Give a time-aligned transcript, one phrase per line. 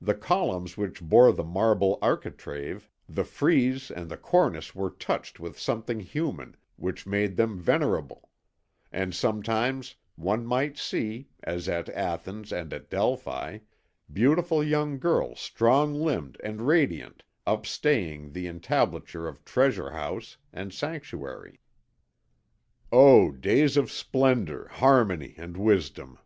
[0.00, 5.58] The columns which bore the marble architrave, the frieze and the cornice were touched with
[5.58, 8.28] something human, which made them venerable;
[8.92, 13.58] and sometimes one might see, as at Athens and at Delphi,
[14.12, 21.58] beautiful young girls strong limbed and radiant upstaying the entablature of treasure house and sanctuary.
[22.92, 26.16] O days of splendour, harmony, and wisdom!